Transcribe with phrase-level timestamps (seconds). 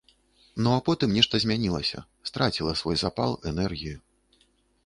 [0.63, 3.97] Ну, а потым нешта змянілася, страціла свой запал, энергію.